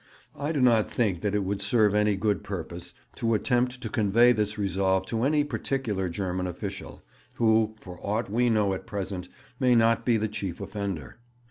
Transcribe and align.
I 0.35 0.51
do 0.51 0.61
not 0.61 0.89
think 0.89 1.19
that 1.21 1.35
it 1.35 1.43
would 1.43 1.61
serve 1.61 1.93
any 1.93 2.15
good 2.15 2.43
purpose 2.43 2.95
to 3.17 3.35
attempt 3.35 3.81
to 3.81 3.87
convey 3.87 4.31
this 4.31 4.57
resolve 4.57 5.05
to 5.05 5.21
any 5.21 5.43
particular 5.43 6.09
German 6.09 6.47
official, 6.47 7.03
who, 7.35 7.75
for 7.79 7.99
aught 8.01 8.27
we 8.27 8.49
know 8.49 8.73
at 8.73 8.87
present, 8.87 9.29
may 9.59 9.75
not 9.75 10.03
be 10.03 10.17
the 10.17 10.27
chief 10.27 10.59
offender.' 10.59 11.19